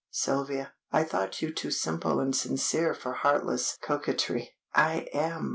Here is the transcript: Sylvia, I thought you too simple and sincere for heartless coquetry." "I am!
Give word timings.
Sylvia, 0.09 0.73
I 0.91 1.03
thought 1.03 1.43
you 1.43 1.53
too 1.53 1.69
simple 1.69 2.19
and 2.19 2.35
sincere 2.35 2.95
for 2.95 3.13
heartless 3.13 3.77
coquetry." 3.83 4.55
"I 4.73 5.07
am! 5.13 5.49